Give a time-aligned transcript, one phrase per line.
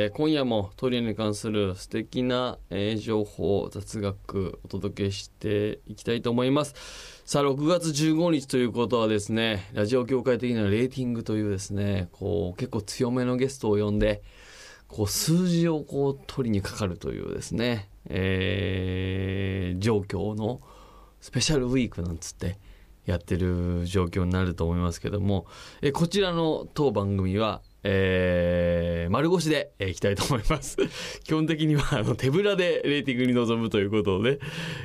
[0.00, 7.22] えー今夜もトイレに関する素敵な、えー情報雑学お届けしていきたいと思います。
[7.24, 14.22] さあ6月15日ということはですねラジオ業界的なレーティングというですねこう結構強めのゲストを呼んで
[14.86, 20.60] こう数字をこう取りにかかるというですね、えー状況の
[21.20, 22.60] スペシャルウィークなんつって
[23.04, 25.46] やってる状況になると思いますけども、
[25.80, 30.76] えこちらの当番組は、えー丸腰で、えーいきたいと思います。
[31.24, 34.38] 基本的にはあの手ぶらでレーティングに臨むということをね、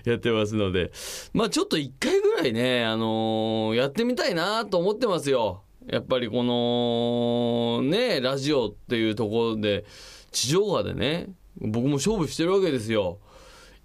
[0.05, 0.91] やってますので、
[1.33, 5.63] まあちょっと一回ぐらいね、あのーやってみたいなと思ってますよ。
[5.87, 9.83] やっぱりこの、ね、ラジオっていうところで、
[10.31, 13.19] 地上波でね、僕も勝負してるわけですよ。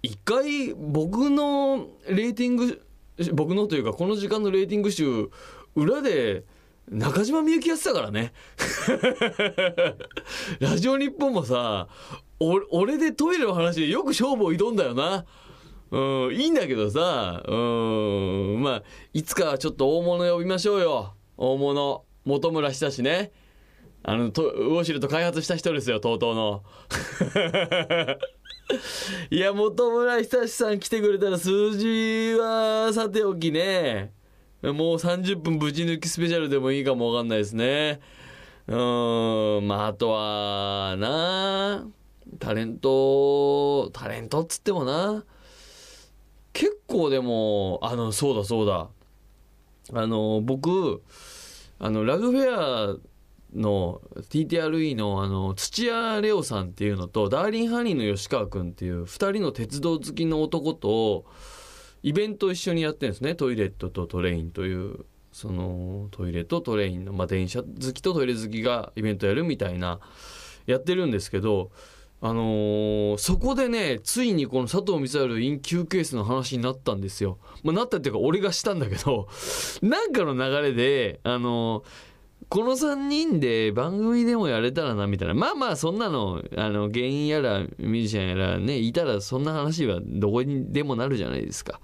[0.01, 2.81] 一回僕のレーティング
[3.33, 5.29] 僕のというかこの時間のレーティング集
[5.75, 6.45] 裏で
[6.89, 8.33] 中島みゆきやってたからね。
[10.59, 11.87] ラジオ日本もさ
[12.39, 15.25] お俺でトイレの話でよく勝負を挑んだよな。
[15.91, 21.13] うんいいんだけどさうんまあいつかはちょっと大物呼びましょうよ。
[21.37, 23.31] 大物本村久志ね。
[24.01, 26.63] あのとウォシュレット開発した人ですよ TOTO の。
[29.31, 34.13] いや、本村久志さん来てくれたら数字はさておきね。
[34.61, 37.99] もう30分ぶち抜きスペシャルでもいいかもわかんないですね。
[38.67, 41.87] うん、まあ、あとはな、
[42.39, 45.23] タレント、タレントっつってもな、
[46.53, 48.89] 結構でも、あの、そうだそうだ。
[49.93, 51.01] あの、僕、
[51.79, 52.97] あの、 RAG FAIR
[53.55, 61.25] の TTRE のあの土屋礼央さんっていうのとダーリンハニーの吉川君っていう2人の鉄道好きの男と
[62.03, 69.99] イベントを一緒にやってるんですねトイレットとトレインというそのトイレとトレインの、まあ、電車好きとトイレ好きがイベントやるみたいな
[70.65, 71.71] やってるんですけど
[72.21, 77.37] あのーそこでね、ついにこの佐藤満春 in 休憩室の話になったんですよ。
[77.63, 79.29] まあ、なったっていうか俺がしたんだけど、
[79.81, 82.08] なんかの流れで、あのー
[82.49, 85.35] この3人で番組でもやれたらなみたいな。
[85.35, 91.79] まあまあそんなの、あの、芸人やらミュージシャンやらね、いたらそんな話はどこにでもなるじゃないですか。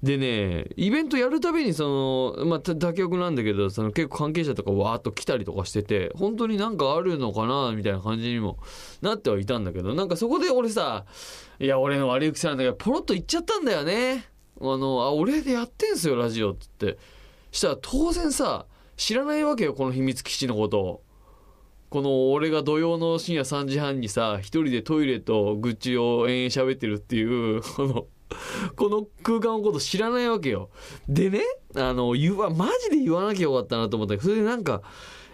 [0.00, 8.58] でね、イベントやるたびにその、まあ、他局なんだけど、その結構関係者とかわーっと来たりとかしてて、本当になんかあるのかなみたいな感じにも
[9.02, 11.06] なってはいたんだけど、なんかそこで俺さ、
[11.58, 14.26] いや、俺の悪い癖なんだけど、ポロッと言っちゃったんだよね。
[14.60, 17.00] あの、あ、俺でやってんすよ、ラジオって言って。
[17.50, 18.66] したら当然さ、
[18.98, 21.02] 知らないわけよ、この秘密基地のこと。
[21.88, 28.06] この俺が土曜の深夜3時半にさ、一人でトイレと愚痴を延々喋ってるっていう、この、
[28.74, 30.70] この空間のこと知らないわけよ。
[31.08, 31.40] でね、
[31.76, 34.82] あの、言わ、マジで言わなきゃよかったなと思ったけど、それでなんか、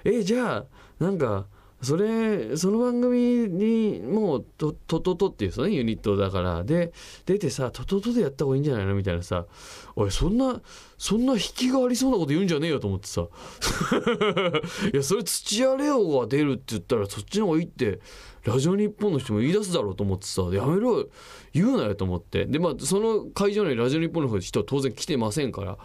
[0.05, 0.67] え、じゃあ、
[1.03, 1.47] なんか、
[1.85, 6.93] それ、その番組に、もう、と、とととっていうさね、ユニットだから、で、
[7.27, 9.47] 出てさ、とととでやった方がいいんじゃないのみたいなさ、
[9.97, 10.61] おい、そんな、
[10.99, 13.23] そんな引きがありそうなこと言うんじゃねえよと思ってさ。
[14.93, 18.01] いや、それ土屋レオが出るって言ったら、そっちの方がいいって、
[18.45, 21.07] ラジオ日本の人も言い出すだろうと思ってさ、やめろ、
[21.53, 22.47] 言うなよと思って。
[22.47, 25.79] で、まあ、その会場にラジオ日本の人は当然来てませんから。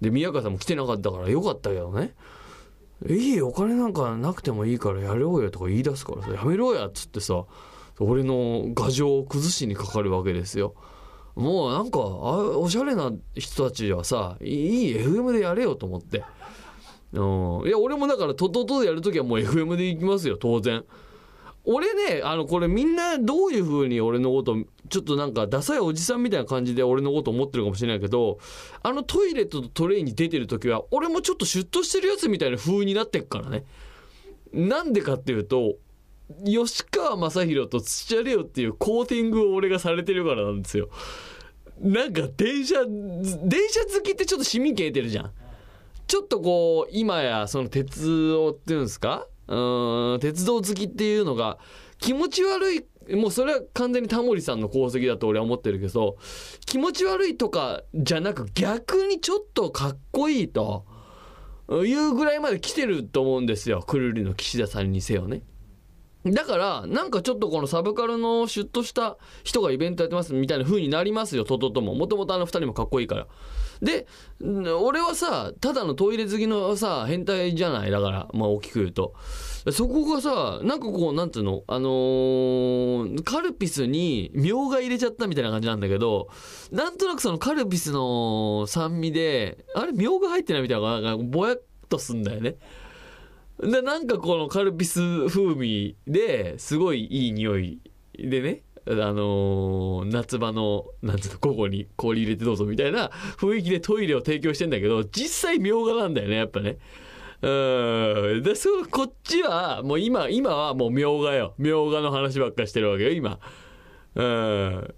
[0.00, 2.14] で、宮川さんも来てなかったからよかったけどね。
[3.08, 7.44] いいお金なんかなくてもいいからやろうよとか言い出すからさ、やめろやっつってさ、
[7.98, 10.74] 俺の牙城を崩しにかかるわけですよ。
[11.34, 12.02] もうなんか、あ
[12.58, 16.24] おしゃれな人たちはさ、いい FM でやれよと思って。
[17.12, 17.68] うん。
[17.68, 20.84] いや、俺もだから、とととでやるときはもう FM で行きますよ、当然。
[21.64, 24.56] 俺ね、あの、これみんなどういう風に俺のこと、
[24.88, 28.38] ちょっとなんかダサいおじさんみたいな感じで俺のこと思ってるかもしれないけど、
[28.82, 33.64] あのトイレとトレイに出てる時は、俺もちょっとシュッとしてるやつみたいな風になってっからね。
[34.52, 35.76] なんでかっていうと、
[36.44, 40.88] 吉川正宏と土屋レオっていうコーティングを俺がされてるからなんですよ。
[41.80, 45.32] なんか電車、電車好きってちょっと市民権得てるじゃん。
[46.06, 49.26] ちょっとこう、今やその鉄道っていうんですか？
[50.20, 51.58] 鉄道好きっていうのが
[51.98, 52.86] 気持ち悪い、
[53.16, 56.16] もうそれは完全にタモリさんの功績だと俺は思ってるけど、
[56.66, 60.86] 気持ち悪いとかじゃなく逆にちょっとかっこいいと
[61.68, 63.82] いうぐらいまで来てると思うんですよ。
[63.82, 65.42] くるりの岸田さんにせよね。
[66.24, 71.94] だから、なんかちょっとこのサブカルのシュッとした人がイベントやってますみたいな風になりますよ、トトとも。
[71.94, 73.26] もともとあの二人もかっこいいから。
[73.82, 74.06] で
[74.82, 77.90] 俺はさただのトイレ好きのさ変態じゃない？
[77.90, 79.14] だからまあ大きく言うと。
[79.72, 81.64] そこがさなんかこうなんつうの？
[81.66, 86.28] あのー、カルピスにみょうが入れちゃったみたいな感じなんだけど
[86.72, 92.56] なんとなくそのカルピスの酸味であれみょうが入ってないみたいななんかぼやっとすんだよね。
[93.62, 97.80] でなんかこのカルピス風味ですごいいい匂い
[98.14, 98.62] でね。
[98.86, 106.78] あのー、夏場の、なんつうの、午後に氷入れてどうぞみたいな雰囲気でトイレを提供してんだけど、実際みょうがなんだよね、やっぱね。
[107.42, 108.42] うん。
[108.42, 111.54] で、そ、こっちは、もう今、今はもうみょうがよ。
[111.58, 113.38] みょうがの話ばっかしてるわけよ、今。
[114.14, 114.94] うん。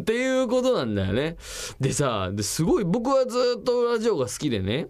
[0.00, 1.36] っていうことなんだよね。
[1.80, 4.88] でさ、ですごい僕はずっとラジオが好きでね。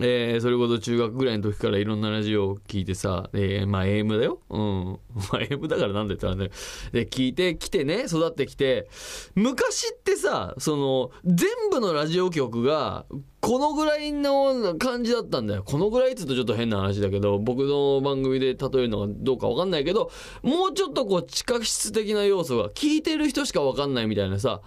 [0.00, 4.40] えー、それこそ中学ぐらいの時からいろんなラジオを聞いてさ、えー、まあ AM だよ。
[4.50, 4.98] うん。
[5.14, 6.50] まあ AM だからなんで言ったらね。
[6.92, 8.88] で、聞いて来てね、育ってきて、
[9.34, 13.06] 昔ってさ、その、全部のラジオ局が、
[13.46, 15.62] このぐらいの感じだったんだよ。
[15.62, 20.10] このぐらいって言うとちょっと変な話だけど、僕の番組で例えるのがどうかわかんないけど、
[20.42, 24.62] もうちょっとこう地下室的な要素が聞いてる人しかわかんないみたいなさ、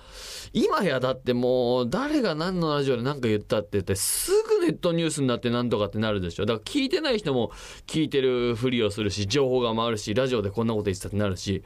[0.53, 6.45] 今やだってもう誰が何のラジオで何か言ったって言ってすぐネットニュースになって何とかってなるでしょ。
[6.45, 7.51] だから聞いてない人も
[7.85, 11.65] 聞いてるふりをするし、情報が回るし、ラジオでこんなこと言ってたってなるし、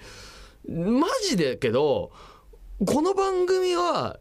[0.68, 2.12] マジでけど、
[2.88, 4.18] この番組は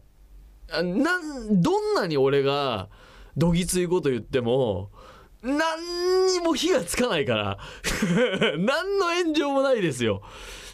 [0.81, 2.89] なんどんなに俺が
[3.37, 4.89] どぎついこと言っても
[5.43, 7.57] 何にも火がつかないから
[8.57, 10.21] 何の炎上もないですよ。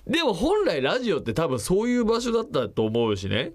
[0.07, 3.53] でも本来ラジオって多分そういう場所だったと思うしね。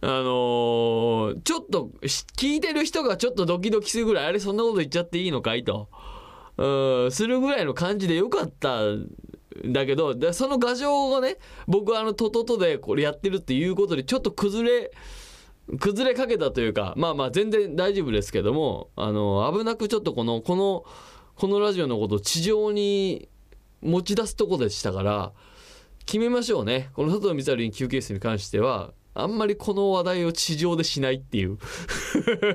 [0.00, 5.88] あのー、ちょっと聞いてる人がちょっとドキドキするぐらいあれそんなこと言っちゃっていいのかいと。
[6.58, 9.08] うんするぐらいの感じでよかったん
[9.64, 14.90] だけどその画像をね僕はあのトトトでこれやってるっていうことでちょっと崩れ
[15.80, 20.84] 崩れかけたというかまあまあ全然大丈夫ですけどもあの危なくちょっとこのこの
[21.34, 23.28] このラジオのことを地上に
[23.82, 25.32] 持ち出すとこでしたから
[26.06, 26.90] 決めましょうね。
[26.94, 31.58] この佐藤光晴休憩室に関してはあんまりこの話題を地上でしないっていう。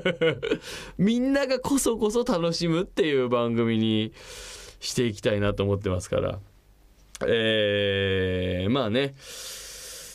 [0.97, 4.13] みんながこそこそ楽しむっていう番組に
[4.79, 6.39] していきたいなと思ってますから。
[7.27, 9.15] えー、まあね。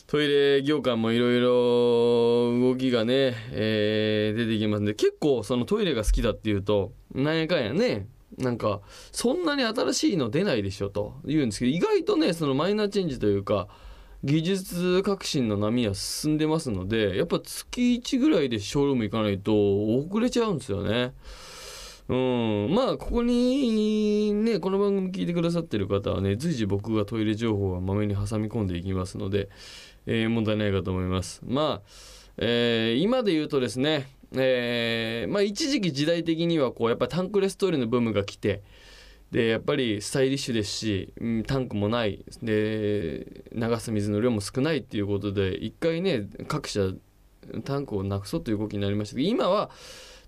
[0.06, 8.06] トイレ業界もいろいろ動きがね、えー、出てきますんで、結構そのトイレが好きだっていうと、なんやかんやね、
[8.38, 13.68] なんか、そんなに新しいの出ないでしょと言うんですけど、意外とね、そのマイナーチェンジというか、
[14.22, 19.52] 技術革新の波は進んでますので、やっぱ月1ぐらいでショールーム行かないと
[19.98, 21.12] 遅れちゃうんですよね。
[22.08, 29.48] うん、まあここにねこの番組聞いてくださってる方はね随時僕がトイレ情報はまめに挟み込んでいきますので、
[30.06, 31.42] えー、問題ないかと思います。
[31.44, 31.88] まあ、
[32.38, 38.62] えー、今で言うとですね、えー、まあ一時期時代的にはこうやっぱタンクレストイレのブームが来て、
[39.30, 41.12] でやっぱりスタイリッシュですし、
[41.46, 46.92] タンクもないで流す水の量も少ないっていうことで一回ね各社
[47.64, 49.70] タンクをなくそうという動きになりましたけど今は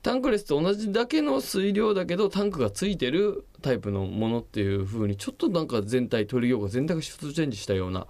[0.03, 8.07] タンクレスと同じだけの水量だけどタンクがついてるタイプのものっていう風にちょっとなんか全体トリ業が全体がシフトチェンジしたような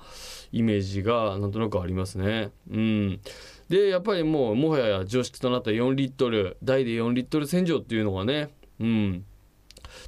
[0.52, 2.50] イメージがなんとなくありますね。
[2.70, 3.20] うん。
[3.68, 9.24] で、やっぱりもうもはや常識となった4リットル、大で4リットル洗浄っていうのがね、うん。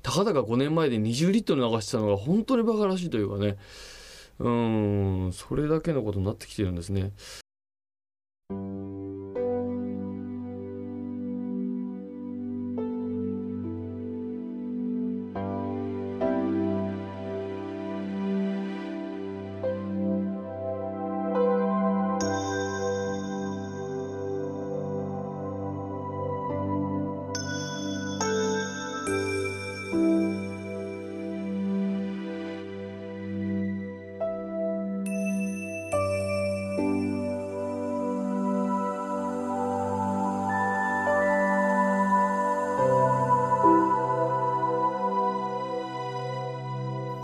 [0.02, 3.56] たかだか5年前で20リットル流してたのが本当にバカらしいというかね、
[4.38, 7.12] うん、それだけのことになってきてるんですね。